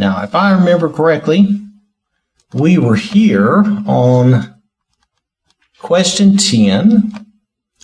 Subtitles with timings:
[0.00, 1.60] Now, if I remember correctly,
[2.54, 4.54] we were here on
[5.78, 7.12] question 10.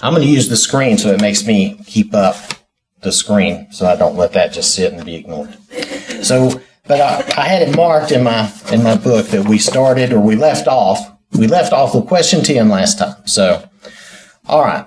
[0.00, 2.36] I'm going to use the screen so it makes me keep up
[3.02, 5.58] the screen so I don't let that just sit and be ignored.
[6.22, 10.14] So, but I, I had it marked in my in my book that we started
[10.14, 11.18] or we left off.
[11.32, 13.26] We left off with question 10 last time.
[13.26, 13.68] So,
[14.46, 14.86] all right.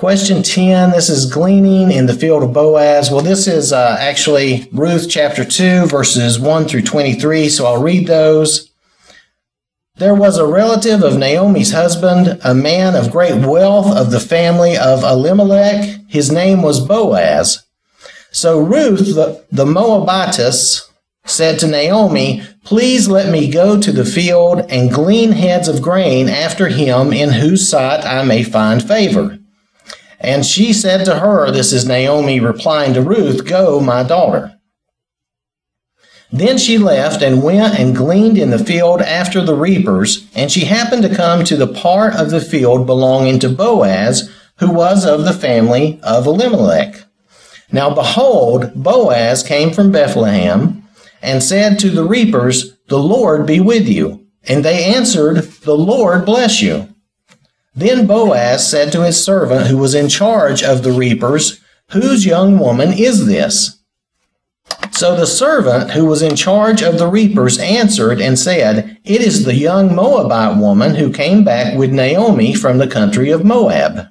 [0.00, 3.10] Question 10, this is gleaning in the field of Boaz.
[3.10, 8.06] Well, this is uh, actually Ruth chapter 2, verses 1 through 23, so I'll read
[8.06, 8.70] those.
[9.96, 14.74] There was a relative of Naomi's husband, a man of great wealth of the family
[14.74, 16.00] of Elimelech.
[16.08, 17.66] His name was Boaz.
[18.30, 20.90] So Ruth, the, the Moabitess,
[21.26, 26.30] said to Naomi, Please let me go to the field and glean heads of grain
[26.30, 29.39] after him in whose sight I may find favor.
[30.20, 34.60] And she said to her, This is Naomi replying to Ruth, Go, my daughter.
[36.30, 40.66] Then she left and went and gleaned in the field after the reapers, and she
[40.66, 45.24] happened to come to the part of the field belonging to Boaz, who was of
[45.24, 47.02] the family of Elimelech.
[47.72, 50.84] Now behold, Boaz came from Bethlehem
[51.22, 54.26] and said to the reapers, The Lord be with you.
[54.44, 56.89] And they answered, The Lord bless you.
[57.74, 62.58] Then Boaz said to his servant who was in charge of the reapers, Whose young
[62.58, 63.80] woman is this?
[64.92, 69.44] So the servant who was in charge of the reapers answered and said, It is
[69.44, 74.08] the young Moabite woman who came back with Naomi from the country of Moab.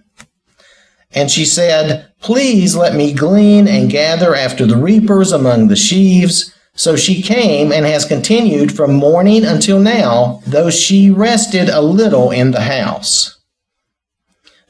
[1.11, 6.53] And she said, Please let me glean and gather after the reapers among the sheaves.
[6.75, 12.31] So she came and has continued from morning until now, though she rested a little
[12.31, 13.38] in the house.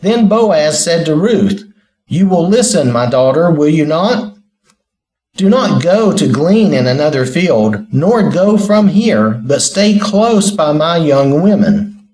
[0.02, 1.64] Then Boaz said to Ruth,
[2.08, 4.38] You will listen, my daughter, will you not?
[5.36, 10.52] Do not go to glean in another field, nor go from here, but stay close
[10.52, 12.10] by my young women.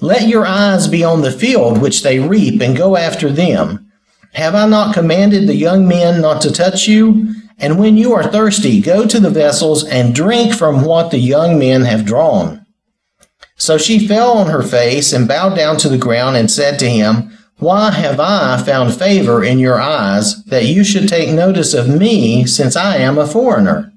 [0.00, 3.90] Let your eyes be on the field which they reap, and go after them.
[4.34, 7.34] Have I not commanded the young men not to touch you?
[7.58, 11.58] And when you are thirsty, go to the vessels and drink from what the young
[11.58, 12.64] men have drawn.
[13.58, 16.88] So she fell on her face and bowed down to the ground and said to
[16.88, 21.88] him, Why have I found favor in your eyes that you should take notice of
[21.88, 23.92] me, since I am a foreigner?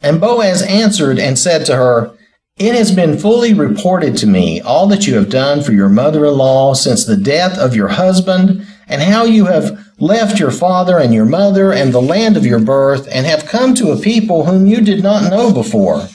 [0.00, 2.16] And Boaz answered and said to her,
[2.56, 6.24] It has been fully reported to me all that you have done for your mother
[6.24, 10.98] in law since the death of your husband, and how you have left your father
[10.98, 14.46] and your mother and the land of your birth, and have come to a people
[14.46, 16.08] whom you did not know before.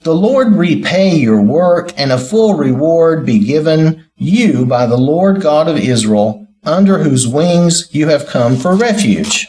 [0.00, 5.40] The Lord repay your work, and a full reward be given you by the Lord
[5.40, 9.48] God of Israel, under whose wings you have come for refuge.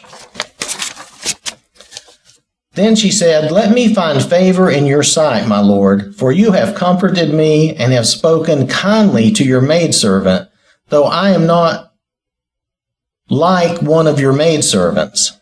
[2.74, 6.74] Then she said, Let me find favor in your sight, my Lord, for you have
[6.74, 10.48] comforted me and have spoken kindly to your maidservant,
[10.88, 11.92] though I am not
[13.28, 15.39] like one of your maidservants.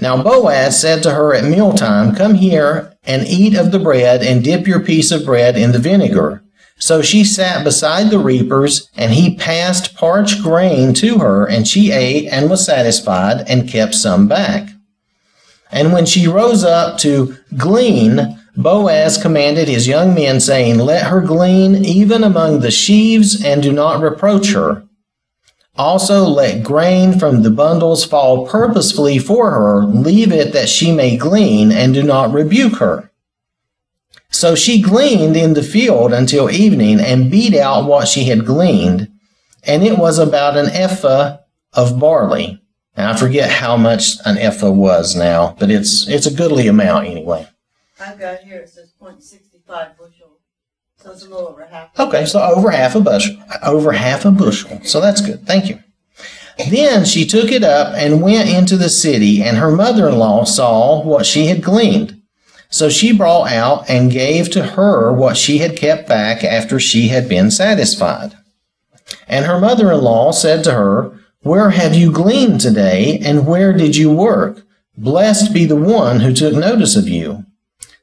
[0.00, 4.44] Now Boaz said to her at mealtime, Come here and eat of the bread and
[4.44, 6.42] dip your piece of bread in the vinegar.
[6.78, 11.90] So she sat beside the reapers, and he passed parched grain to her, and she
[11.90, 14.68] ate and was satisfied, and kept some back.
[15.72, 21.20] And when she rose up to glean, Boaz commanded his young men, saying, Let her
[21.20, 24.87] glean even among the sheaves, and do not reproach her.
[25.78, 31.16] Also, let grain from the bundles fall purposefully for her, leave it that she may
[31.16, 33.12] glean, and do not rebuke her.
[34.30, 39.08] So she gleaned in the field until evening, and beat out what she had gleaned,
[39.62, 41.38] and it was about an ephah
[41.72, 42.60] of barley.
[42.96, 47.46] I forget how much an ephah was now, but it's it's a goodly amount anyway.
[48.00, 50.37] I've got here, it says point sixty-five bushel,
[50.98, 51.98] so it's a little over half.
[51.98, 53.36] Okay, so over half a bushel.
[53.62, 54.80] Over half a bushel.
[54.82, 55.46] So that's good.
[55.46, 55.78] Thank you.
[56.70, 60.44] Then she took it up and went into the city, and her mother in law
[60.44, 62.20] saw what she had gleaned.
[62.68, 67.08] So she brought out and gave to her what she had kept back after she
[67.08, 68.34] had been satisfied.
[69.28, 73.72] And her mother in law said to her, Where have you gleaned today, and where
[73.72, 74.64] did you work?
[74.96, 77.46] Blessed be the one who took notice of you.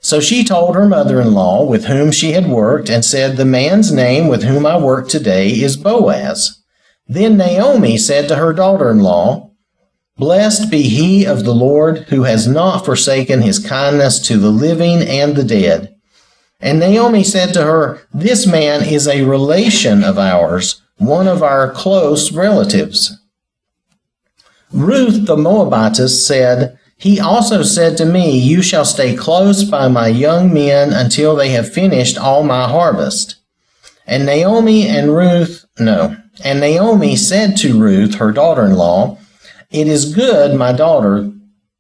[0.05, 3.43] So she told her mother in law with whom she had worked, and said, The
[3.43, 6.61] man's name with whom I work today is Boaz.
[7.07, 9.49] Then Naomi said to her daughter in law,
[10.15, 15.01] Blessed be he of the Lord who has not forsaken his kindness to the living
[15.01, 15.95] and the dead.
[16.59, 21.71] And Naomi said to her, This man is a relation of ours, one of our
[21.71, 23.17] close relatives.
[24.71, 30.07] Ruth the Moabitess said, He also said to me, You shall stay close by my
[30.07, 33.35] young men until they have finished all my harvest.
[34.07, 39.17] And Naomi and Ruth, no, and Naomi said to Ruth, her daughter in law,
[39.71, 41.31] It is good, my daughter,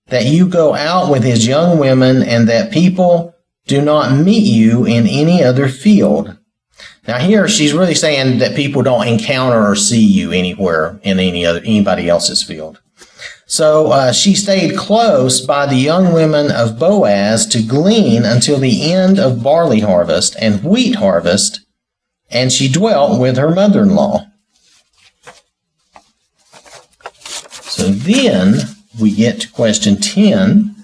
[0.07, 3.35] that you go out with his young women and that people
[3.67, 6.37] do not meet you in any other field.
[7.07, 11.45] Now here she's really saying that people don't encounter or see you anywhere in any
[11.45, 12.81] other anybody else's field.
[13.47, 18.91] So uh, she stayed close by the young women of Boaz to glean until the
[18.91, 21.61] end of barley harvest and wheat harvest,
[22.29, 24.25] and she dwelt with her mother-in-law.
[27.75, 28.55] So then
[28.99, 30.75] we get to question 10.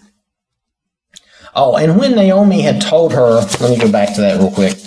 [1.55, 4.77] Oh, and when Naomi had told her, let me go back to that real quick.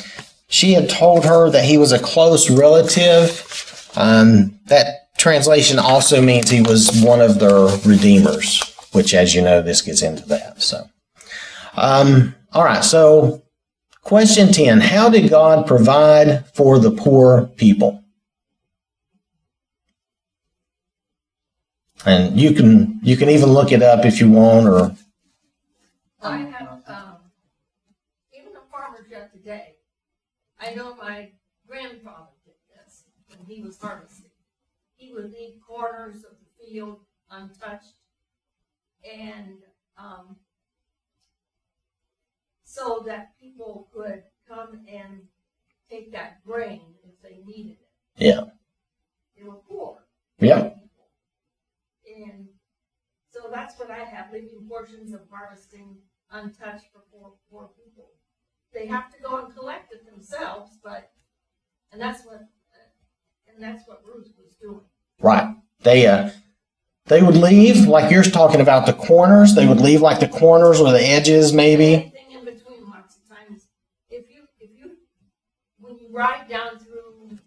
[0.48, 3.90] She had told her that he was a close relative.
[3.96, 8.60] Um, that translation also means he was one of their redeemers,
[8.92, 10.60] which, as you know, this gets into that.
[10.60, 10.84] So,
[11.78, 12.84] um, all right.
[12.84, 13.42] So,
[14.02, 18.04] question 10 How did God provide for the poor people?
[22.04, 24.94] And you can you can even look it up if you want, or
[26.20, 27.16] I have, um,
[28.30, 29.76] even the farmers yet today,
[30.60, 31.30] I know my
[31.66, 34.13] grandfather did this when he was harvesting.
[35.14, 37.00] Would leave corners of the field
[37.30, 37.94] untouched
[39.04, 39.58] and,
[39.96, 40.36] um,
[42.64, 45.28] so that people could come and
[45.88, 47.88] take that grain if they needed it.
[48.16, 48.44] Yeah.
[49.36, 49.98] They were poor.
[50.40, 50.70] yeah,
[52.06, 52.48] And
[53.30, 55.96] so that's what I have, leaving portions of harvesting
[56.30, 58.10] untouched for poor, poor people.
[58.72, 61.12] They have to go and collect it themselves, but,
[61.92, 62.40] and that's what,
[63.46, 64.80] and that's what Ruth was doing.
[65.20, 65.54] Right.
[65.82, 66.30] They uh
[67.06, 69.54] they would leave like you're talking about the corners.
[69.54, 71.84] They would leave like the corners or the edges, maybe.
[71.94, 73.66] Anything in between lots of times.
[74.10, 74.92] If you, if you,
[75.80, 77.38] when you ride down through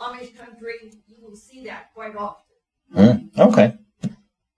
[0.00, 0.74] Amish country,
[1.06, 2.44] you will see that quite often.
[2.94, 3.74] Mm, okay,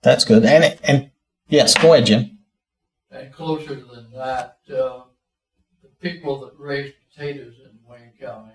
[0.03, 0.45] that's good.
[0.45, 1.11] And and
[1.49, 2.39] yes, go ahead, Jim.
[3.11, 5.03] And closer than that, uh,
[5.83, 8.53] the people that raise potatoes in Wayne County,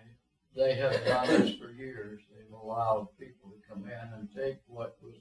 [0.56, 2.22] they have done this for years.
[2.32, 3.43] They've allowed people to
[3.74, 5.16] come in and take what was,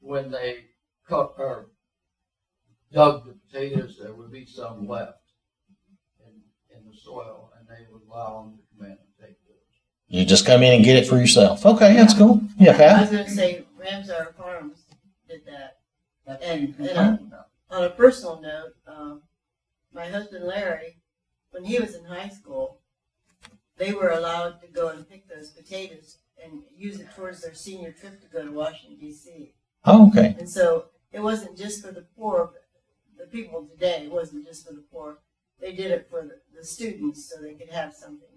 [0.00, 0.64] when they
[1.08, 1.66] cut or
[2.92, 5.20] dug the potatoes, there would be some left
[6.20, 9.56] in, in the soil, and they would allow them to come in and take those.
[10.08, 11.66] You just come in and get it for yourself.
[11.66, 12.40] Okay, that's cool.
[12.58, 13.00] Yeah, I Pat.
[13.00, 14.84] was gonna say Ramsar Farms
[15.28, 15.78] did that.
[16.42, 17.32] And, and on,
[17.70, 19.22] on a personal note, um,
[19.92, 20.96] my husband Larry,
[21.50, 22.80] when he was in high school,
[23.76, 27.92] they were allowed to go and pick those potatoes and use it towards their senior
[27.92, 29.52] trip to go to Washington D.C.
[29.84, 30.36] Oh, okay.
[30.38, 32.62] And so it wasn't just for the poor, but
[33.18, 35.18] the people today, it wasn't just for the poor.
[35.60, 38.28] They did it for the, the students so they could have something.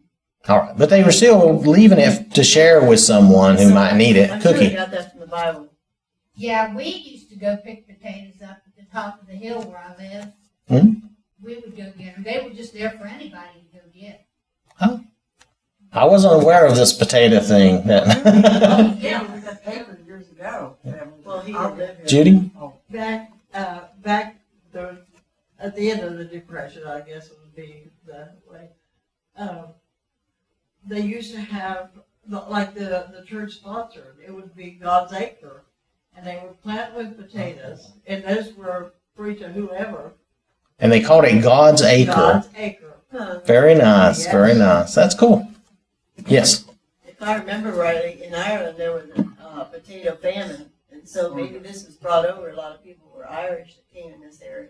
[0.48, 3.96] All right, but they were still leaving it to share with someone who So might
[3.96, 4.32] need it.
[4.32, 5.68] I'm sure they got that from the Bible.
[6.34, 9.78] Yeah, we used to go pick potatoes up at the top of the hill where
[9.78, 10.32] I live.
[10.70, 10.92] Hmm?
[11.42, 12.24] We would go get them.
[12.24, 14.26] They were just there for anybody to go get.
[15.92, 17.82] I wasn't aware of this potato thing.
[17.88, 20.78] Yeah, we got paper years ago.
[21.26, 22.06] Well, he didn't here.
[22.06, 22.52] Judy.
[22.90, 24.40] Back, uh, back
[24.72, 24.98] the,
[25.60, 28.70] at the end of the depression, I guess it would be the way.
[29.38, 29.68] Um,
[30.86, 31.90] they used to have,
[32.28, 35.64] the- like the, the church sponsored, it would be God's Acre.
[36.18, 40.12] And they would plant with potatoes, and those were free to whoever.
[40.80, 42.12] And they called it God's Acre.
[42.12, 42.94] God's Acre.
[43.12, 43.40] Huh.
[43.46, 44.26] Very nice.
[44.26, 44.94] Very nice.
[44.96, 45.48] That's cool.
[46.28, 46.66] Yes.
[47.06, 51.58] If I remember rightly, in Ireland there was a uh, potato famine, and so maybe
[51.58, 52.50] this was brought over.
[52.50, 54.70] A lot of people were Irish that came in this area.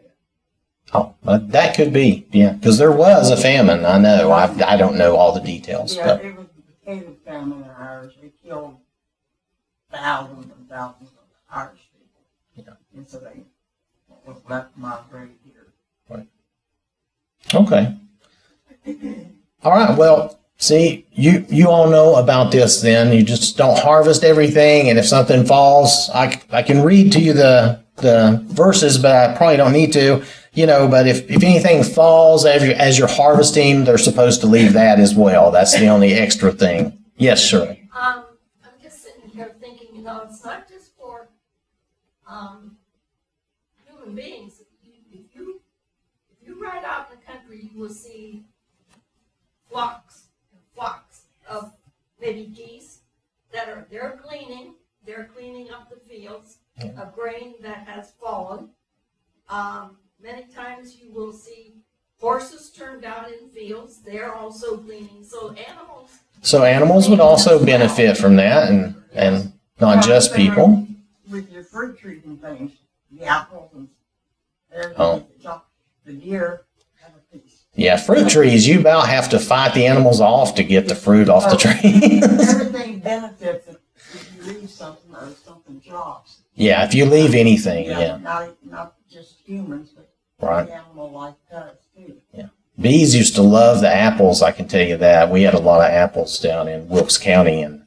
[0.94, 2.26] Oh, but that could be.
[2.32, 3.86] Yeah, because there was a famine.
[3.86, 4.32] I know.
[4.32, 7.70] I, I don't know all the details, Yeah, but it was the potato famine in
[7.70, 8.16] Irish.
[8.22, 8.78] They killed
[9.92, 11.18] thousands and thousands of
[11.52, 11.80] Irish
[12.56, 12.74] people.
[12.96, 13.44] And so they
[14.26, 15.68] was left to migrate here.
[17.54, 17.96] okay.
[19.64, 19.98] All right.
[19.98, 22.82] Well, see, you you all know about this.
[22.82, 27.20] Then you just don't harvest everything, and if something falls, I I can read to
[27.20, 30.24] you the the verses, but I probably don't need to.
[30.52, 34.48] You know, but if, if anything falls as you're, as you're harvesting, they're supposed to
[34.48, 35.52] leave that as well.
[35.52, 36.98] That's the only extra thing.
[37.18, 37.88] Yes, Shirley.
[37.96, 38.26] Um,
[38.66, 41.30] I'm just sitting here thinking, you know, it's not just for,
[42.28, 42.78] um,
[43.88, 44.60] human beings.
[44.60, 44.68] If
[45.36, 45.62] you,
[46.32, 48.44] if you, ride out in the country, you will see
[49.74, 50.09] of
[52.20, 53.00] maybe geese
[53.52, 56.58] that are, they're gleaning, they're cleaning up the fields
[56.98, 58.70] of grain that has fallen.
[59.50, 61.74] Um, many times you will see
[62.20, 66.12] horses turned out in fields, they're also cleaning, so animals.
[66.42, 70.88] So animals would also benefit from that, and and not just people.
[71.30, 72.72] With your fruit trees and things,
[73.12, 73.90] the apples and
[74.72, 75.26] everything, Oh.
[75.42, 75.62] the-
[76.06, 76.69] the deer have a piece.
[77.80, 78.68] Yeah, fruit trees.
[78.68, 82.22] You about have to fight the animals off to get the fruit off the tree.
[82.24, 83.78] Everything benefits if
[84.14, 86.42] if you leave something or something drops.
[86.56, 90.10] yeah, if you leave anything, yeah, Not, not just humans, but
[90.42, 90.68] right.
[90.68, 92.18] the animal life does too.
[92.80, 94.42] Bees used to love the apples.
[94.42, 95.30] I can tell you that.
[95.30, 97.84] We had a lot of apples down in Wilkes County, and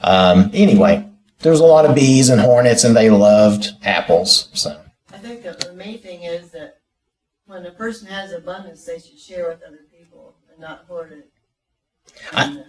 [0.00, 1.08] um, anyway,
[1.40, 4.50] there was a lot of bees and hornets, and they loved apples.
[4.52, 4.80] So
[5.12, 6.78] I think the main thing is that
[7.52, 11.28] when a person has abundance, they should share with other people and not hoard it.
[12.32, 12.64] I-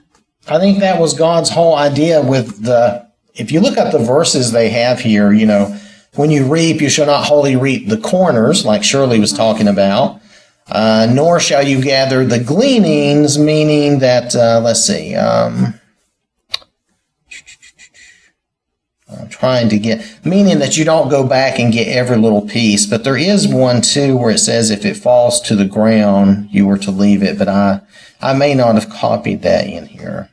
[0.47, 3.07] I think that was God's whole idea with the.
[3.33, 5.73] If you look at the verses they have here, you know,
[6.15, 10.19] when you reap, you shall not wholly reap the corners, like Shirley was talking about,
[10.69, 15.79] uh, nor shall you gather the gleanings, meaning that, uh, let's see, um,
[19.33, 23.03] trying to get, meaning that you don't go back and get every little piece, but
[23.03, 26.77] there is one too where it says if it falls to the ground, you were
[26.77, 27.81] to leave it, but I,
[28.21, 30.29] I may not have copied that in here.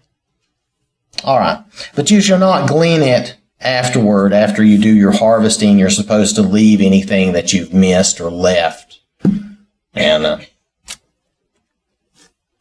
[1.25, 1.65] All right.
[1.95, 5.79] But you shall not glean it afterward, after you do your harvesting.
[5.79, 9.01] You're supposed to leave anything that you've missed or left.
[9.95, 10.39] And uh,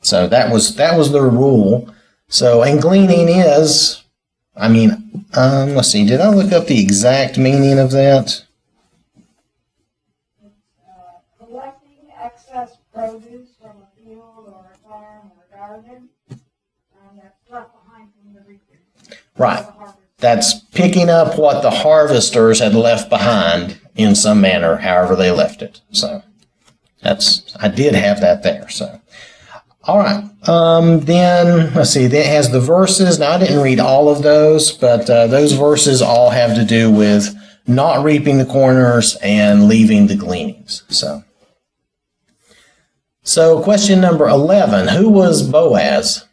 [0.01, 1.93] so that was that was their rule.
[2.27, 4.03] So and gleaning is,
[4.55, 6.05] I mean, um, let's see.
[6.05, 8.43] Did I look up the exact meaning of that?
[10.43, 16.38] uh, collecting excess produce from a field or a farm or garden, um,
[17.15, 18.77] that's left behind from the reaping.
[19.38, 19.65] Right.
[20.17, 25.62] That's picking up what the harvesters had left behind in some manner, however they left
[25.62, 25.81] it.
[25.91, 26.24] So
[27.01, 28.67] that's I did have that there.
[28.69, 28.99] So
[29.89, 30.24] all right.
[30.48, 32.05] Um, then let's see.
[32.05, 33.17] That has the verses.
[33.17, 36.91] Now I didn't read all of those, but uh, those verses all have to do
[36.91, 40.84] with not reaping the corners and leaving the gleanings.
[40.89, 41.24] So.
[43.24, 46.25] So, question number 11 Who was Boaz?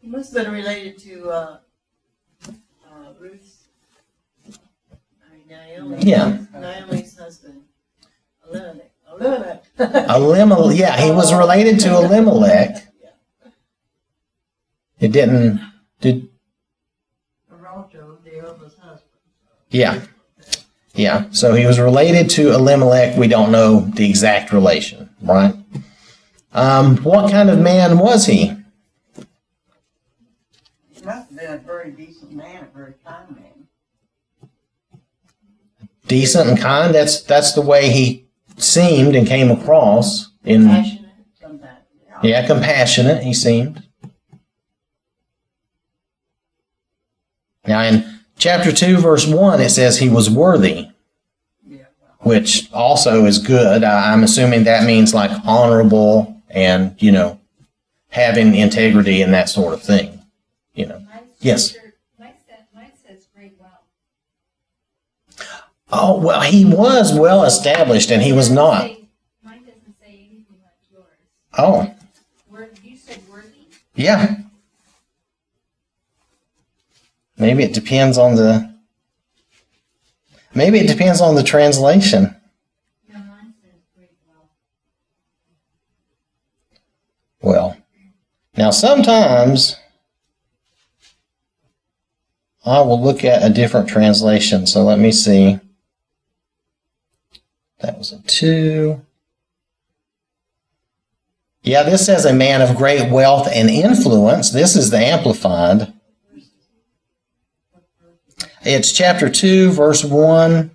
[0.00, 1.58] He must have been related to uh,
[2.46, 3.64] uh, Ruth's,
[5.48, 5.96] Naomi.
[6.00, 6.44] Yeah.
[6.52, 7.62] Naomi's husband,
[9.20, 10.76] Elimelech.
[10.78, 12.86] Yeah, he was related to Elimelech.
[15.00, 15.60] It didn't.
[16.00, 16.28] Did
[17.50, 19.10] A relative of the other's husband.
[19.70, 20.00] yeah,
[20.94, 21.24] yeah.
[21.30, 23.16] So he was related to Elimelech.
[23.16, 25.54] We don't know the exact relation, right?
[26.52, 28.46] Um, what kind of man was he?
[30.92, 34.48] He must have been a very decent man, a very kind man.
[36.06, 36.94] Decent and kind.
[36.94, 38.23] That's that's the way he
[38.56, 40.30] seemed and came across.
[40.44, 41.10] In Passionate.
[41.40, 41.78] Sometimes,
[42.22, 42.46] yeah.
[42.46, 43.22] compassionate.
[43.22, 43.82] He seemed.
[47.66, 50.88] Now in chapter two, verse one, it says he was worthy.
[52.20, 53.84] Which also is good.
[53.84, 57.38] I'm assuming that means like honorable and, you know,
[58.08, 60.22] having integrity and that sort of thing.
[60.74, 61.06] You know.
[61.40, 61.72] Yes.
[61.72, 61.80] says-
[62.18, 63.80] Mine says, mine says great well.
[65.96, 68.90] Oh, well, he was well established and he was not.
[69.44, 71.06] Mine doesn't say anything like yours.
[71.56, 71.94] Oh,
[72.82, 73.68] you said worthy?
[73.94, 74.38] yeah.
[77.38, 78.74] Maybe it depends on the.
[80.52, 82.34] Maybe it depends on the translation.
[83.08, 84.50] No, mine says great well.
[87.40, 87.76] Well,
[88.56, 89.76] now sometimes
[92.64, 94.66] I will look at a different translation.
[94.66, 95.60] So let me see.
[97.80, 99.02] That was a two.
[101.62, 104.50] Yeah, this says a man of great wealth and influence.
[104.50, 105.92] This is the Amplified.
[108.62, 110.70] It's chapter 2, verse 1.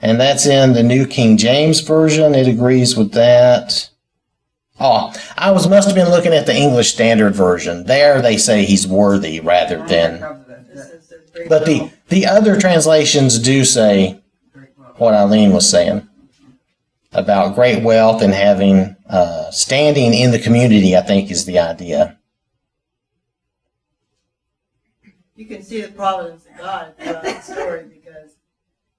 [0.00, 2.34] And that's in the New King James Version.
[2.34, 3.90] It agrees with that.
[4.80, 7.84] Oh, I was must have been looking at the English Standard Version.
[7.84, 10.20] There they say he's worthy rather than.
[10.72, 14.21] This is his great But the the other translations do say
[15.02, 16.08] what Eileen was saying
[17.12, 20.96] about great wealth and having uh, standing in the community.
[20.96, 22.18] I think is the idea.
[25.42, 28.36] you can see the providence of God throughout the story because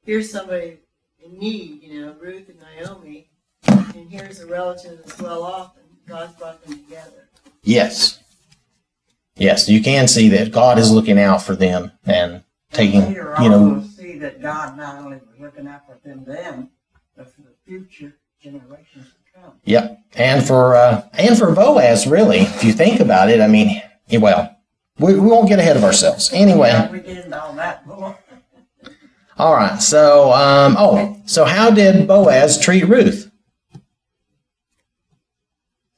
[0.05, 0.79] here's somebody
[1.23, 3.29] in need, you know, Ruth and Naomi,
[3.67, 7.29] and here's a relative that's well off, and God's brought them together.
[7.63, 8.19] Yes.
[9.35, 13.85] Yes, you can see that God is looking out for them and taking, you know,
[14.23, 16.69] that God not only was looking out for them then,
[17.15, 19.51] but for the future generations to come.
[19.65, 23.81] Yep, and for uh, and for Boaz, really, if you think about it, I mean,
[24.13, 24.57] well,
[24.97, 26.31] we, we won't get ahead of ourselves.
[26.31, 27.83] Anyway, Yeah, we did all that,
[29.37, 29.81] all right.
[29.81, 33.29] So, um, oh, so how did Boaz treat Ruth?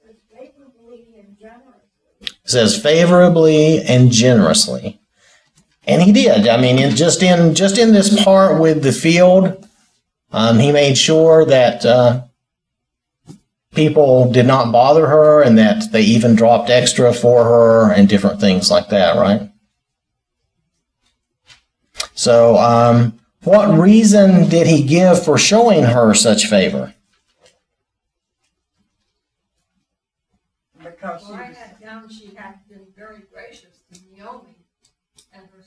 [0.03, 2.21] It's favorably and generously.
[2.21, 4.99] It says favorably and generously,
[5.87, 6.47] and he did.
[6.47, 9.67] I mean, in, just in just in this part with the field,
[10.31, 12.23] um, he made sure that uh,
[13.73, 18.39] people did not bother her, and that they even dropped extra for her and different
[18.39, 19.17] things like that.
[19.17, 19.49] Right.
[22.13, 26.93] So, um, what reason did he give for showing her such favor?
[30.83, 34.55] Because she Well, I was, had down she had been very gracious to Naomi
[35.33, 35.63] and her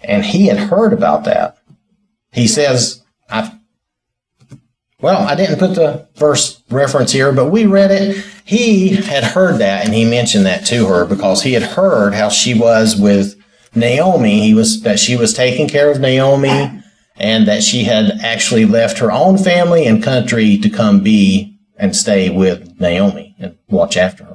[0.00, 1.58] and he had heard about that.
[2.32, 3.58] He says, I
[5.00, 8.24] well, I didn't put the verse reference here, but we read it.
[8.44, 12.28] He had heard that and he mentioned that to her because he had heard how
[12.28, 13.34] she was with
[13.74, 14.42] Naomi.
[14.42, 16.82] He was that she was taking care of Naomi
[17.16, 21.96] and that she had actually left her own family and country to come be and
[21.96, 24.31] stay with Naomi and watch after her.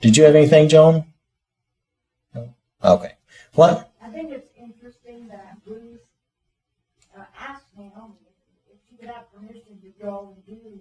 [0.00, 1.04] Did you have anything, Joan?
[2.34, 2.54] No?
[2.82, 3.12] Okay.
[3.54, 3.92] What?
[4.02, 6.00] I think it's interesting that Ruth
[7.16, 8.14] uh, asked Naomi
[8.72, 10.80] if she could have permission to go and do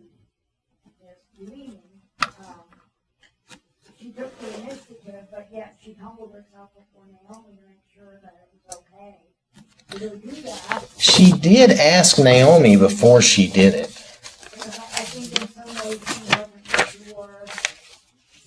[1.01, 1.81] this gleaning.
[2.21, 2.63] Um,
[3.99, 8.35] she took the initiative, but yet she humbled herself before Naomi to make sure that
[8.41, 9.17] it was okay
[9.91, 10.83] to do that.
[10.97, 13.87] She did ask Naomi before she did it.
[14.51, 16.67] Because I I think in some ways she wasn't
[17.07, 17.45] sure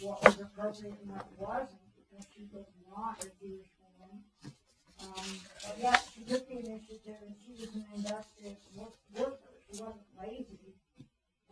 [0.02, 4.22] what was appropriate and what wasn't, because she was not a Jewish woman.
[5.82, 10.74] Yet she took the initiative and she was an industrious work- worker, she wasn't lazy,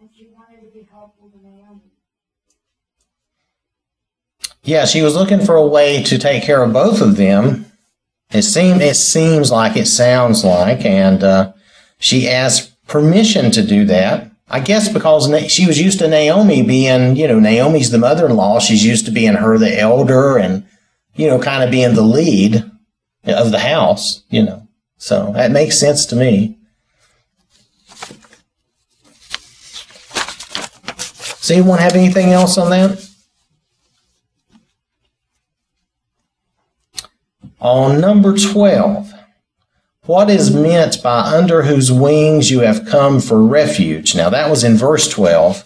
[0.01, 1.81] and she wanted to be helpful to Naomi.
[4.63, 7.67] Yeah, she was looking for a way to take care of both of them.
[8.31, 11.53] It seemed, it seems like, it sounds like, and uh,
[11.99, 14.31] she asked permission to do that.
[14.49, 18.61] I guess because Na- she was used to Naomi being, you know, Naomi's the mother-in-law.
[18.61, 20.67] She's used to being her the elder, and
[21.17, 22.70] you know, kind of being the lead
[23.25, 24.23] of the house.
[24.31, 26.57] You know, so that makes sense to me.
[30.97, 33.09] Does anyone have anything else on that?
[37.61, 39.13] On number 12,
[40.07, 44.15] what is meant by under whose wings you have come for refuge?
[44.15, 45.65] Now, that was in verse 12.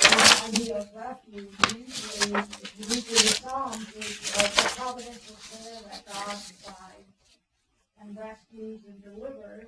[0.00, 5.36] The idea of refuge usually, if you read through the Psalms, is like the providential
[5.50, 7.06] care that God provides
[8.00, 8.16] and
[8.56, 9.66] rescues and delivers.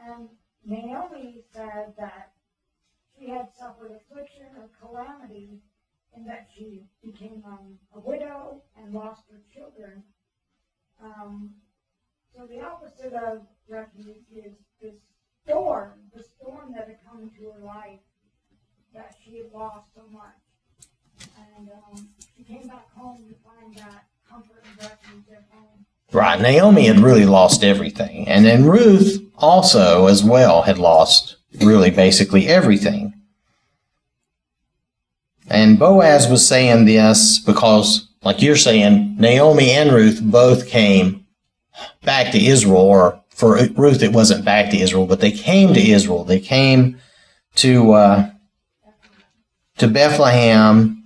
[0.00, 0.28] And
[0.64, 2.32] Naomi said that
[3.18, 5.60] she had suffered affliction or calamity
[6.16, 10.02] in that she became um, a widow and lost her children.
[11.02, 11.50] Um,
[12.36, 14.94] so the opposite of refuge is this
[15.44, 18.00] storm, the storm that had come into her life
[18.94, 20.36] that she had lost so much.
[21.56, 25.86] And um, she came back home to find that comfort and refuge at home.
[26.10, 28.28] Right, Naomi had really lost everything.
[28.28, 33.14] And then Ruth also, as well, had lost really basically everything.
[35.48, 41.26] And Boaz was saying this because, like you're saying, Naomi and Ruth both came
[42.04, 45.80] back to Israel, or for Ruth, it wasn't back to Israel, but they came to
[45.80, 46.24] Israel.
[46.24, 46.98] They came
[47.56, 48.30] to uh,
[49.78, 51.01] to Bethlehem,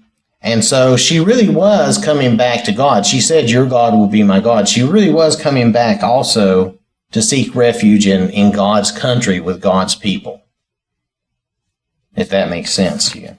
[0.47, 3.05] and so she really was coming back to God.
[3.05, 6.79] She said, "Your God will be my God." She really was coming back also
[7.11, 10.43] to seek refuge in in God's country with God's people.
[12.15, 13.37] If that makes sense to you.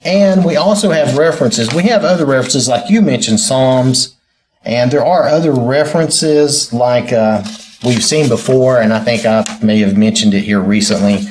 [0.00, 1.72] And we also have references.
[1.72, 4.16] We have other references, like you mentioned, Psalms,
[4.62, 7.42] and there are other references like uh,
[7.84, 11.26] we've seen before, and I think I may have mentioned it here recently.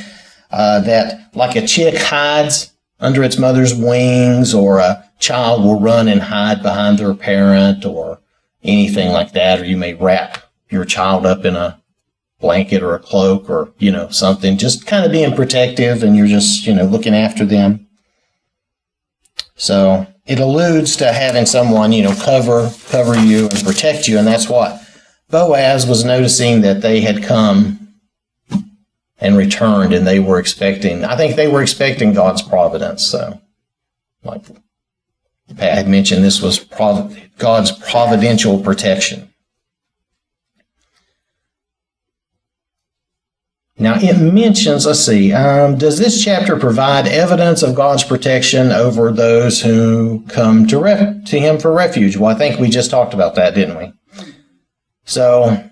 [0.51, 2.72] Uh, that like a chick hides
[3.03, 8.19] under its mother's wings, or a child will run and hide behind their parent, or
[8.63, 11.79] anything like that, or you may wrap your child up in a
[12.39, 16.27] blanket or a cloak or you know something just kind of being protective and you're
[16.27, 17.87] just you know looking after them.
[19.55, 24.27] So it alludes to having someone, you know, cover cover you and protect you, and
[24.27, 24.81] that's what
[25.29, 27.82] Boaz was noticing that they had come
[29.23, 33.03] and returned and they were expecting, I think they were expecting God's providence.
[33.03, 33.39] So,
[34.23, 34.43] like
[35.55, 39.29] Pat had mentioned, this was prov- God's providential protection.
[43.79, 49.11] Now it mentions, let's see, um, does this chapter provide evidence of God's protection over
[49.11, 52.17] those who come to, ref- to Him for refuge?
[52.17, 53.93] Well, I think we just talked about that, didn't we?
[55.05, 55.63] So,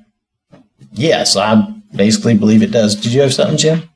[0.94, 2.96] yes, I basically believe it does.
[2.96, 3.90] Did you have something, Jim?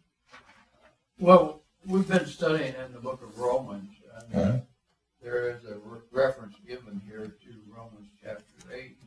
[1.19, 3.89] Well, we've been studying in the book of Romans,
[4.21, 4.57] and uh, Uh-huh.
[5.23, 8.97] there is a re- reference given here to Romans chapter 8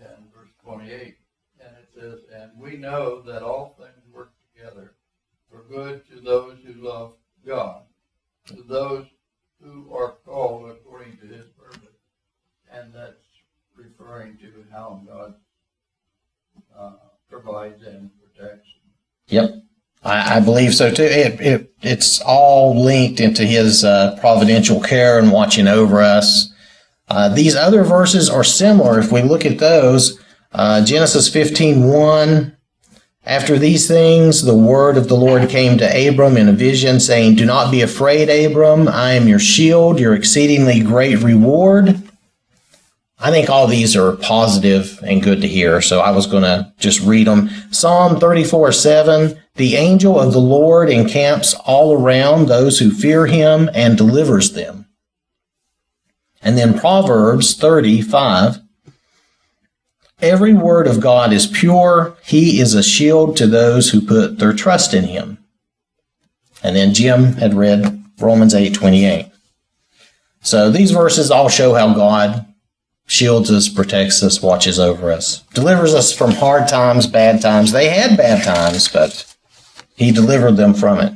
[0.00, 1.16] and verse 28.
[1.60, 4.92] And it says, And we know that all things work together
[5.50, 7.14] for good to those who love
[7.46, 7.82] God,
[8.46, 9.06] to those
[9.62, 11.82] who are called according to his purpose.
[12.72, 13.14] And that's
[13.74, 15.34] referring to how God
[16.78, 16.92] uh,
[17.28, 18.68] provides and protects.
[20.38, 21.04] I, believe so too.
[21.04, 26.52] It, it, it's all linked into His uh, providential care and watching over us.
[27.08, 28.98] Uh, these other verses are similar.
[28.98, 30.20] If we look at those,
[30.52, 32.56] uh, Genesis 15 1,
[33.24, 37.36] after these things, the word of the Lord came to Abram in a vision, saying,
[37.36, 38.88] Do not be afraid, Abram.
[38.88, 42.02] I am your shield, your exceedingly great reward.
[43.20, 46.72] I think all these are positive and good to hear, so I was going to
[46.78, 47.50] just read them.
[47.70, 53.68] Psalm 34 7 The angel of the Lord encamps all around those who fear him
[53.74, 54.86] and delivers them.
[56.40, 58.60] And then Proverbs 35
[60.20, 62.16] Every word of God is pure.
[62.24, 65.38] He is a shield to those who put their trust in him.
[66.62, 69.26] And then Jim had read Romans 8 28.
[70.40, 72.46] So these verses all show how God
[73.06, 77.72] shields us, protects us, watches over us, delivers us from hard times, bad times.
[77.72, 79.36] They had bad times, but
[79.98, 81.12] He delivered them from it.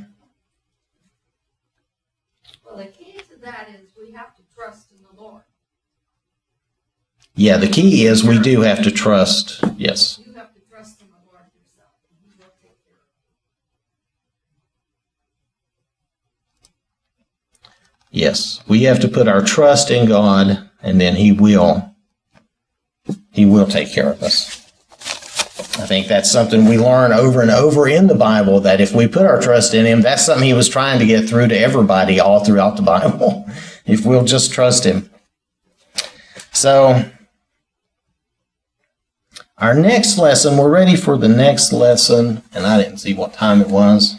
[2.64, 5.42] Well, the key to that is we have to trust in the Lord.
[7.36, 9.62] Yeah, the key is we do have to trust.
[9.76, 10.18] Yes.
[10.26, 12.98] You have to trust in the Lord yourself, and He will take care
[17.62, 17.70] of
[18.10, 18.62] Yes.
[18.66, 21.94] We have to put our trust in God and then He will.
[23.30, 24.61] He will take care of us.
[25.82, 29.08] I think that's something we learn over and over in the Bible that if we
[29.08, 32.20] put our trust in Him, that's something He was trying to get through to everybody
[32.20, 33.50] all throughout the Bible.
[33.84, 35.10] if we'll just trust Him.
[36.52, 37.10] So,
[39.58, 43.60] our next lesson, we're ready for the next lesson, and I didn't see what time
[43.60, 44.14] it was.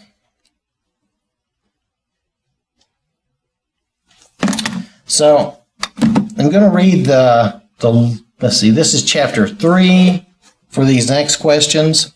[5.05, 5.59] So,
[6.01, 10.27] I'm going to read the, the, let's see, this is chapter 3
[10.73, 12.13] for these next questions.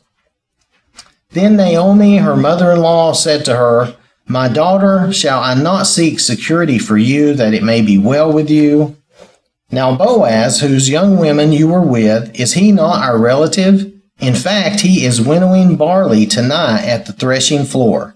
[1.30, 6.20] Then Naomi, her mother in law, said to her, My daughter, shall I not seek
[6.20, 8.98] security for you, that it may be well with you?
[9.70, 13.94] Now, Boaz, whose young women you were with, is he not our relative?
[14.20, 18.16] In fact, he is winnowing barley tonight at the threshing floor.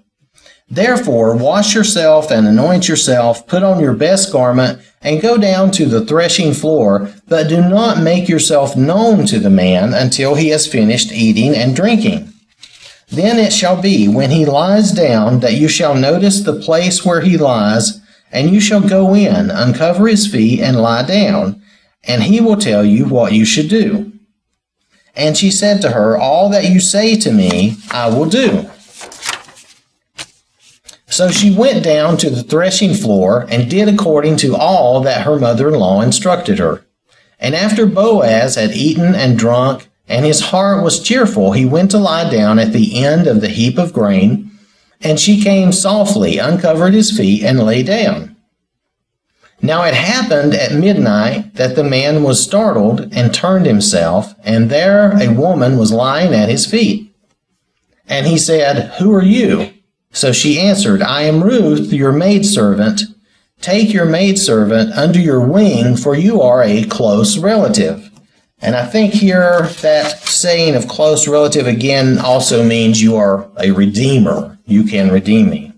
[0.70, 5.86] Therefore, wash yourself and anoint yourself, put on your best garment, and go down to
[5.86, 10.68] the threshing floor, but do not make yourself known to the man until he has
[10.68, 12.32] finished eating and drinking.
[13.10, 17.22] Then it shall be, when he lies down, that you shall notice the place where
[17.22, 18.00] he lies,
[18.32, 21.62] and you shall go in, uncover his feet, and lie down,
[22.04, 24.14] and he will tell you what you should do.
[25.14, 28.71] And she said to her, All that you say to me, I will do.
[31.12, 35.38] So she went down to the threshing floor and did according to all that her
[35.38, 36.86] mother in law instructed her.
[37.38, 41.98] And after Boaz had eaten and drunk, and his heart was cheerful, he went to
[41.98, 44.52] lie down at the end of the heap of grain.
[45.02, 48.38] And she came softly, uncovered his feet, and lay down.
[49.62, 55.12] Now it happened at midnight that the man was startled and turned himself, and there
[55.22, 57.14] a woman was lying at his feet.
[58.08, 59.74] And he said, Who are you?
[60.12, 63.02] So she answered, I am Ruth, your maidservant.
[63.62, 68.10] Take your maidservant under your wing, for you are a close relative.
[68.60, 73.72] And I think here that saying of close relative again also means you are a
[73.72, 74.60] redeemer.
[74.66, 75.74] You can redeem me.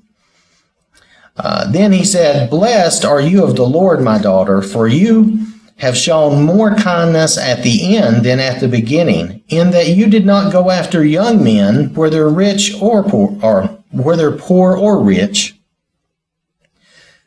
[1.38, 5.46] Uh, then he said, Blessed are you of the Lord, my daughter, for you
[5.78, 10.26] have shown more kindness at the end than at the beginning, in that you did
[10.26, 15.56] not go after young men, whether rich or poor, or whether poor or rich.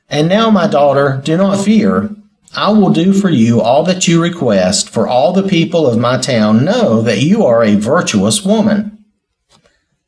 [0.09, 2.11] And now, my daughter, do not fear.
[2.55, 6.19] I will do for you all that you request, for all the people of my
[6.19, 9.05] town know that you are a virtuous woman.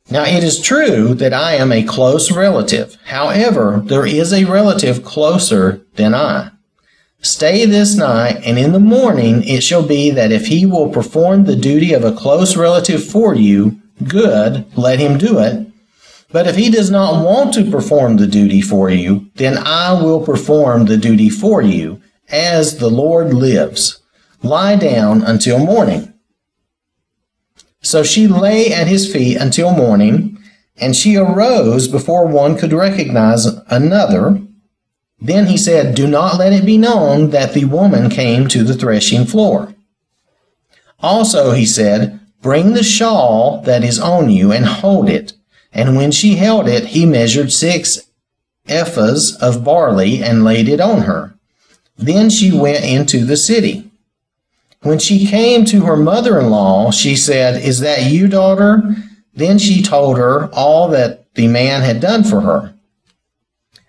[0.09, 2.97] Now, it is true that I am a close relative.
[3.05, 6.51] However, there is a relative closer than I.
[7.21, 11.43] Stay this night, and in the morning it shall be that if he will perform
[11.43, 15.68] the duty of a close relative for you, good, let him do it.
[16.31, 20.23] But if he does not want to perform the duty for you, then I will
[20.23, 24.01] perform the duty for you, as the Lord lives.
[24.43, 26.13] Lie down until morning.
[27.81, 30.37] So she lay at his feet until morning,
[30.77, 34.39] and she arose before one could recognize another.
[35.19, 38.75] Then he said, Do not let it be known that the woman came to the
[38.75, 39.73] threshing floor.
[40.99, 45.33] Also, he said, Bring the shawl that is on you and hold it.
[45.71, 48.09] And when she held it, he measured six
[48.67, 51.35] ephahs of barley and laid it on her.
[51.97, 53.91] Then she went into the city.
[54.81, 58.95] When she came to her mother in law, she said, Is that you, daughter?
[59.33, 62.73] Then she told her all that the man had done for her.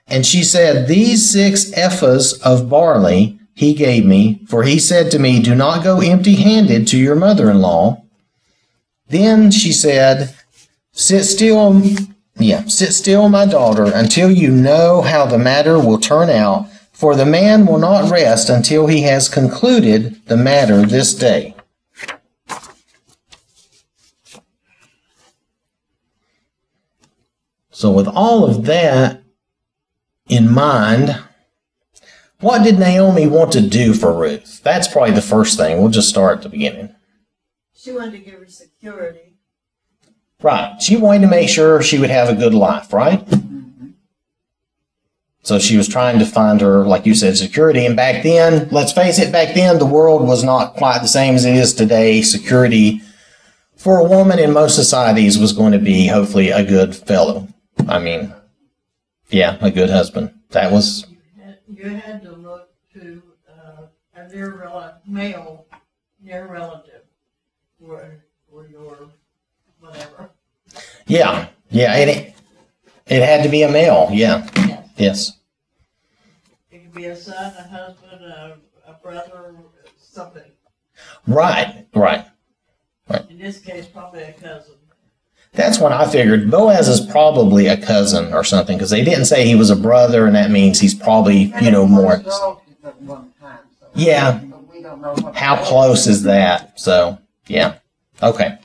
[0.09, 5.19] And she said, These six ephahs of barley he gave me, for he said to
[5.19, 8.03] me, Do not go empty handed to your mother in law.
[9.09, 10.35] Then she said,
[10.93, 11.83] Sit still,
[12.37, 17.15] yeah, sit still, my daughter, until you know how the matter will turn out, for
[17.15, 21.55] the man will not rest until he has concluded the matter this day.
[27.71, 29.23] So, with all of that
[30.29, 31.19] in mind,
[32.41, 34.63] what did Naomi want to do for Ruth?
[34.63, 35.79] That's probably the first thing.
[35.81, 36.95] We'll just start at the beginning.
[37.75, 39.30] She wanted to give her security.
[40.43, 40.81] Right.
[40.81, 43.27] She wanted to make sure she would have a good life, right?
[45.43, 47.87] So she was trying to find her, like you said, security.
[47.87, 51.35] And back then, let's face it, back then the world was not quite the same
[51.35, 52.23] as it is today.
[52.23, 53.01] Security
[53.77, 57.49] for a woman in most societies was going to be hopefully a good fellow.
[57.89, 58.33] I mean,
[59.31, 60.35] yeah, a good husband.
[60.51, 63.83] That was, You had- You had to look to, uh,
[64.15, 65.67] a near rel- male,
[66.23, 67.03] near relative,
[67.83, 69.09] or, or your,
[69.91, 70.31] whatever.
[71.07, 72.35] yeah, yeah, it,
[73.07, 74.09] it had to be a male.
[74.13, 74.89] Yeah, Yes.
[74.97, 75.33] yes.
[76.71, 79.55] It could be a son, a husband, a, a brother,
[79.99, 80.43] something.
[81.27, 82.27] Right, right.
[83.29, 84.75] In this case, probably a cousin.
[85.53, 86.49] That's what I figured.
[86.51, 90.27] Boaz is probably a cousin or something because they didn't say he was a brother,
[90.27, 92.13] and that means he's probably, you know, more.
[92.15, 94.41] And it was relatives at one time, so- Yeah.
[94.73, 95.33] We don't know.
[95.35, 96.79] How close is that?
[96.79, 97.79] So, yeah.
[98.23, 98.59] Okay.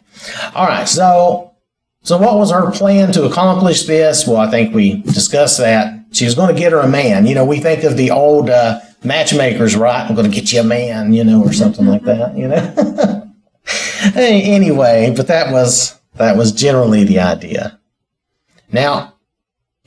[0.53, 0.87] All right.
[0.87, 1.53] So,
[2.03, 4.27] so what was her plan to accomplish this?
[4.27, 6.05] Well, I think we discussed that.
[6.11, 7.25] She was going to get her a man.
[7.25, 10.07] You know, we think of the old uh, matchmakers, right?
[10.07, 13.21] I'm going to get you a man, you know, or something like that, you know.
[14.13, 17.79] Anyway, but that was that was generally the idea.
[18.71, 19.15] Now,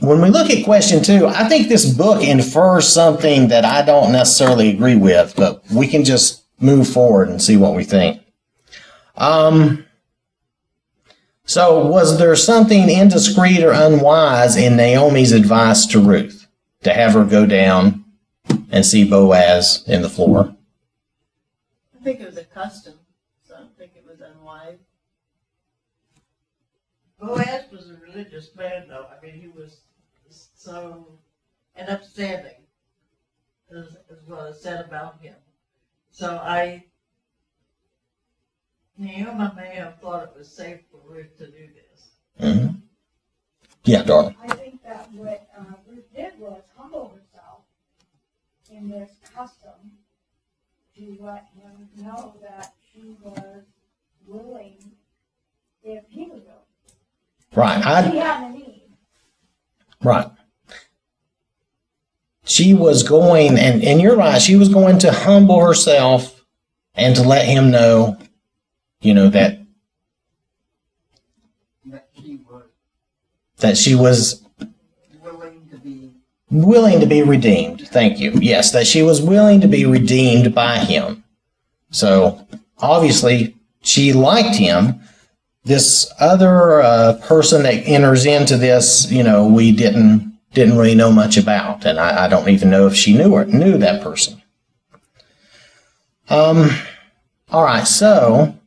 [0.01, 4.13] when we look at question two, I think this book infers something that I don't
[4.13, 8.21] necessarily agree with, but we can just move forward and see what we think.
[9.17, 9.85] Um,
[11.49, 16.47] so, was there something indiscreet or unwise in Naomi's advice to Ruth
[16.83, 18.05] to have her go down
[18.71, 20.55] and see Boaz in the floor?
[21.99, 22.99] I think it was a custom,
[23.49, 24.77] so I don't think it was unwise.
[27.19, 29.07] Boaz was a religious man, though.
[29.07, 29.81] I mean, he was
[30.55, 31.07] so,
[31.77, 32.61] and upstanding,
[33.71, 35.37] is, is what is said about him.
[36.11, 36.85] So I,
[38.99, 42.09] Naomi may have thought it was safe for Ruth to do this.
[42.41, 42.67] hmm
[43.85, 44.37] Yeah, darling.
[44.43, 47.61] I think that what uh, Ruth did was humble herself
[48.71, 49.93] in this custom
[50.97, 53.63] to let him know that she was
[54.27, 54.79] willing
[55.85, 56.59] if he was willing.
[57.55, 57.85] Right.
[57.87, 58.83] I, She had a need.
[60.03, 60.27] Right.
[62.45, 66.45] She was going, and, and you're right, she was going to humble herself
[66.95, 68.17] and to let him know,
[69.01, 69.61] you know, that,
[73.59, 74.45] That she was
[75.21, 76.13] willing to be,
[76.49, 77.89] willing to be redeemed.
[77.89, 78.31] Thank you.
[78.35, 81.25] Yes, that she was willing to be redeemed by him.
[81.91, 82.47] So
[82.79, 85.01] obviously she liked him.
[85.65, 91.11] This other uh, person that enters into this, you know, we didn't didn't really know
[91.13, 94.41] much about, and I, I don't even know if she knew her, knew that person.
[96.29, 96.71] Um.
[97.51, 98.58] All right, so.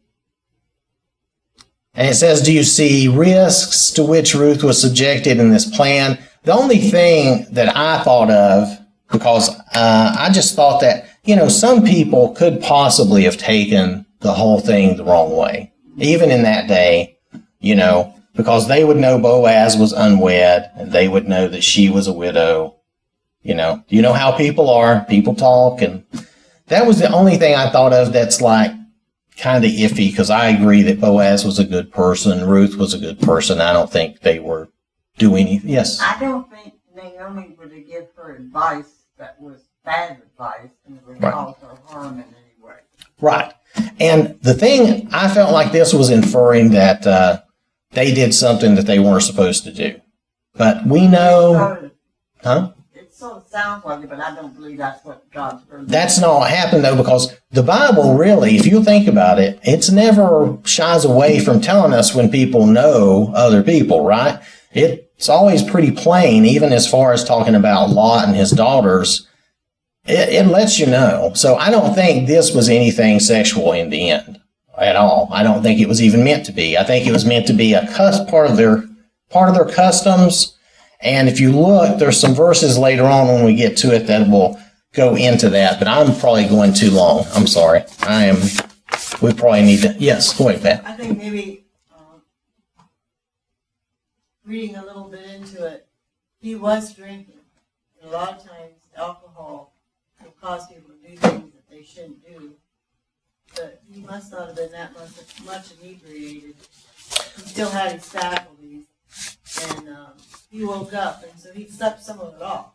[1.94, 6.18] And it says, Do you see risks to which Ruth was subjected in this plan?
[6.44, 8.68] The only thing that I thought of,
[9.12, 14.34] because uh, I just thought that you know, some people could possibly have taken the
[14.34, 17.18] whole thing the wrong way, even in that day,
[17.60, 21.90] you know, because they would know Boaz was unwed and they would know that she
[21.90, 22.76] was a widow.
[23.44, 25.04] You know, you know how people are.
[25.06, 26.06] People talk, and
[26.68, 28.72] that was the only thing I thought of that's like
[29.42, 33.00] kind of iffy because I agree that Boaz was a good person, Ruth was a
[33.00, 33.60] good person.
[33.60, 34.70] I don't think they were
[35.18, 35.72] doing anything.
[35.72, 36.00] Yes.
[36.00, 41.08] I don't think Naomi would have given her advice that was bad advice and it
[41.08, 41.34] would Right.
[41.34, 42.76] cause her harm in any way.
[43.20, 43.54] Right.
[44.00, 47.42] And the thing, I felt like this was inferring that uh,
[47.92, 50.00] they did something that they weren't supposed to do.
[50.56, 51.90] But we know,
[52.44, 52.72] huh?
[53.22, 55.88] Sort of sounds like it, but I don't believe that's what God's word.
[55.88, 59.92] That's not what happened though, because the Bible really, if you think about it, it's
[59.92, 64.42] never shies away from telling us when people know other people, right?
[64.72, 69.28] It's always pretty plain, even as far as talking about Lot and his daughters.
[70.06, 71.34] It, it lets you know.
[71.36, 74.42] So I don't think this was anything sexual in the end
[74.76, 75.30] at all.
[75.32, 76.76] I don't think it was even meant to be.
[76.76, 78.84] I think it was meant to be a cus- part of their
[79.30, 80.58] part of their customs.
[81.02, 84.30] And if you look, there's some verses later on when we get to it that
[84.30, 84.60] will
[84.94, 87.26] go into that, but I'm probably going too long.
[87.34, 87.84] I'm sorry.
[88.04, 88.38] I am.
[89.22, 89.96] We probably need to.
[89.98, 90.86] Yes, go ahead, Pat.
[90.86, 92.22] I think maybe um,
[94.46, 95.88] reading a little bit into it,
[96.40, 97.36] he was drinking.
[98.02, 99.74] And a lot of times, alcohol
[100.24, 102.54] will cause people to do things that they shouldn't do.
[103.56, 106.56] But he must not have been that much, much inebriated.
[107.36, 108.86] He still had his faculties,
[109.70, 110.14] and um,
[110.52, 112.72] he woke up, and so he slept some of it off.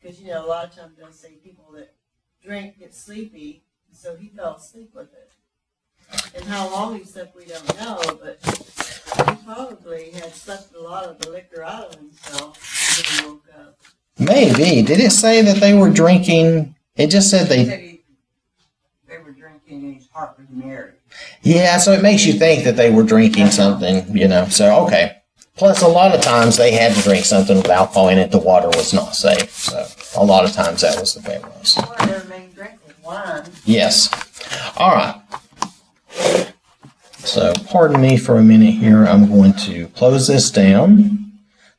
[0.00, 1.92] Because you know, a lot of times they'll say people that
[2.42, 5.30] drink get sleepy, so he fell asleep with it.
[6.34, 8.38] And how long he slept, we don't know, but
[9.28, 12.58] he probably had slept a lot of the liquor out of himself
[12.96, 13.78] when he woke up.
[14.18, 14.82] Maybe.
[14.82, 16.74] Did it say that they were drinking?
[16.96, 17.64] It just said He they.
[17.64, 18.00] said he,
[19.08, 20.92] they were drinking and his heart was merry.
[21.42, 24.46] Yeah, so it makes you think that they were drinking something, you know.
[24.46, 25.19] So okay.
[25.60, 28.30] Plus, a lot of times they had to drink something with alcohol in it.
[28.30, 29.50] The water was not safe.
[29.50, 31.74] So a lot of times that was the way it was.
[31.76, 33.44] One of their main drink was wine.
[33.66, 34.08] Yes.
[34.78, 35.20] All right.
[37.18, 39.04] So, pardon me for a minute here.
[39.04, 41.30] I'm going to close this down.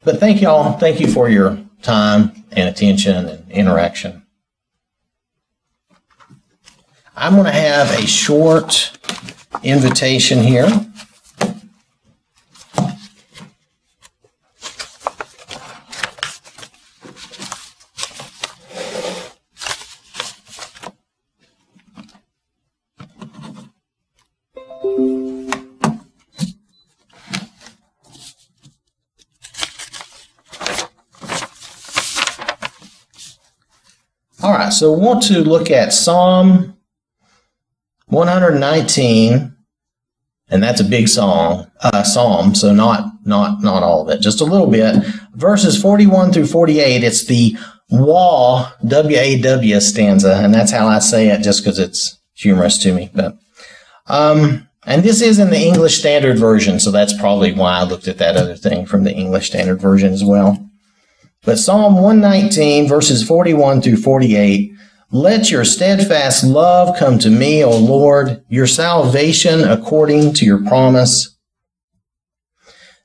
[0.03, 0.77] But thank y'all.
[0.77, 4.21] Thank you for your time and attention and interaction.
[7.15, 8.95] I'm going to have a short
[9.63, 10.69] invitation here.
[34.71, 36.77] Right, so we want to look at Psalm
[38.07, 39.55] 119,
[40.49, 42.55] and that's a big song, uh, psalm.
[42.55, 45.05] So not not not all of it, just a little bit.
[45.33, 47.03] Verses 41 through 48.
[47.03, 47.55] It's the
[47.89, 52.77] Waw W A W stanza, and that's how I say it, just because it's humorous
[52.79, 53.09] to me.
[53.13, 53.37] But
[54.07, 58.07] um, and this is in the English Standard Version, so that's probably why I looked
[58.07, 60.70] at that other thing from the English Standard Version as well.
[61.43, 64.73] But Psalm 119, verses 41 through 48
[65.09, 71.35] Let your steadfast love come to me, O Lord, your salvation according to your promise.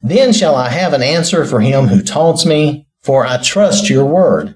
[0.02, 4.04] Then shall I have an answer for him who taunts me, for I trust your
[4.04, 4.54] word.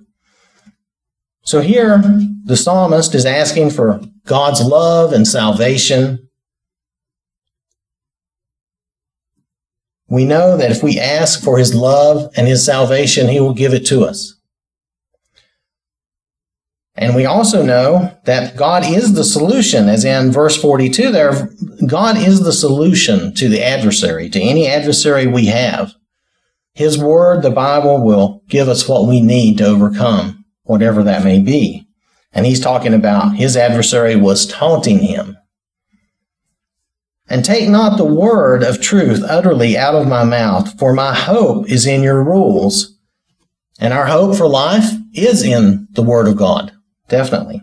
[1.42, 2.02] So here,
[2.44, 6.28] the psalmist is asking for God's love and salvation.
[10.10, 13.72] We know that if we ask for his love and his salvation, he will give
[13.72, 14.34] it to us.
[16.96, 21.48] And we also know that God is the solution, as in verse 42 there,
[21.86, 25.94] God is the solution to the adversary, to any adversary we have.
[26.74, 31.38] His word, the Bible, will give us what we need to overcome whatever that may
[31.38, 31.86] be.
[32.32, 35.36] And he's talking about his adversary was taunting him.
[37.30, 41.70] And take not the word of truth utterly out of my mouth, for my hope
[41.70, 42.98] is in your rules.
[43.78, 46.72] And our hope for life is in the word of God.
[47.08, 47.62] Definitely.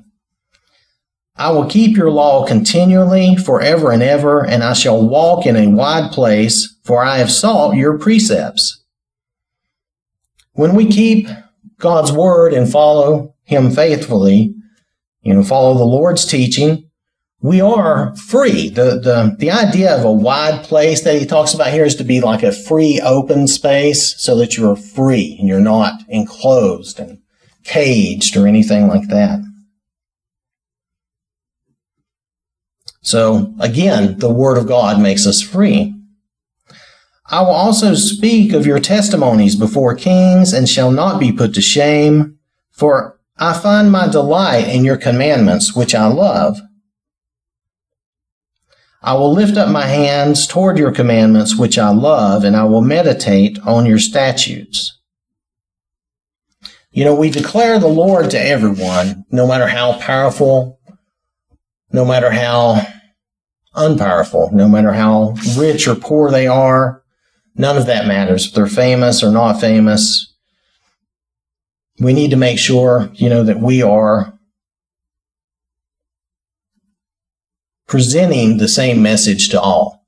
[1.36, 5.68] I will keep your law continually forever and ever, and I shall walk in a
[5.68, 8.82] wide place, for I have sought your precepts.
[10.54, 11.28] When we keep
[11.78, 14.56] God's word and follow him faithfully,
[15.22, 16.87] you know, follow the Lord's teaching,
[17.42, 18.70] we are free.
[18.70, 22.04] The, the, the idea of a wide place that he talks about here is to
[22.04, 27.00] be like a free open space so that you are free and you're not enclosed
[27.00, 27.20] and
[27.64, 29.40] caged or anything like that.
[33.02, 35.94] So again, the word of God makes us free.
[37.30, 41.62] I will also speak of your testimonies before kings and shall not be put to
[41.62, 42.40] shame,
[42.72, 46.60] for I find my delight in your commandments, which I love.
[49.08, 52.82] I will lift up my hands toward your commandments, which I love, and I will
[52.82, 55.00] meditate on your statutes.
[56.92, 60.82] You know, we declare the Lord to everyone, no matter how powerful,
[61.90, 62.86] no matter how
[63.74, 67.02] unpowerful, no matter how rich or poor they are.
[67.56, 68.48] None of that matters.
[68.48, 70.36] If they're famous or not famous,
[71.98, 74.37] we need to make sure, you know, that we are
[77.88, 80.06] presenting the same message to all.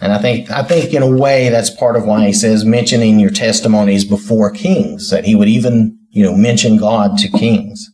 [0.00, 3.18] And I think, I think in a way that's part of why he says mentioning
[3.18, 7.90] your testimonies before kings, that he would even, you know, mention God to kings.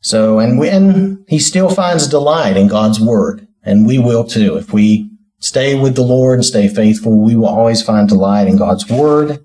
[0.00, 4.56] So, and when he still finds delight in God's word, and we will too.
[4.56, 8.56] If we stay with the Lord and stay faithful, we will always find delight in
[8.56, 9.44] God's word.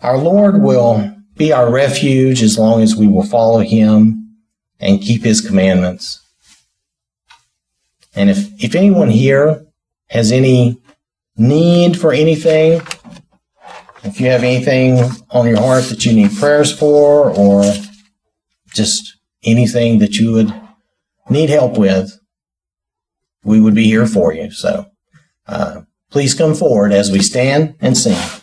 [0.00, 4.27] Our Lord will be our refuge as long as we will follow him
[4.80, 6.20] and keep his commandments.
[8.14, 9.66] And if, if anyone here
[10.08, 10.80] has any
[11.36, 12.80] need for anything,
[14.04, 17.64] if you have anything on your heart that you need prayers for, or
[18.74, 20.52] just anything that you would
[21.28, 22.18] need help with,
[23.44, 24.50] we would be here for you.
[24.50, 24.86] So
[25.46, 28.37] uh, please come forward as we stand and sing.